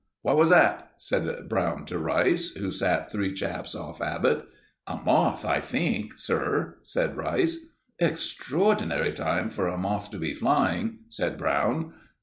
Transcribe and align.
"What 0.23 0.35
was 0.37 0.49
that?" 0.49 0.93
said 0.97 1.47
Brown 1.47 1.85
to 1.85 1.99
Rice, 1.99 2.49
who 2.55 2.71
sat 2.71 3.11
three 3.11 3.31
chaps 3.35 3.75
off 3.75 4.01
Abbott. 4.01 4.47
"A 4.87 4.97
moth, 4.97 5.45
I 5.45 5.59
think, 5.61 6.13
sir," 6.17 6.79
said 6.81 7.15
Rice. 7.15 7.67
"Extraordinary 7.99 9.11
time 9.11 9.51
for 9.51 9.67
a 9.67 9.77
moth 9.77 10.09
to 10.09 10.17
be 10.17 10.33
flying," 10.33 11.01
said 11.09 11.37
Brown. 11.37 11.93